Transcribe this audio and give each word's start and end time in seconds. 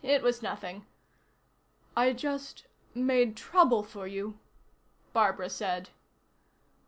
"It 0.03 0.23
was 0.23 0.41
nothing." 0.41 0.87
"I 1.95 2.13
just 2.13 2.65
made 2.95 3.37
trouble 3.37 3.83
for 3.83 4.07
you," 4.07 4.39
Barbara 5.13 5.51
said. 5.51 5.89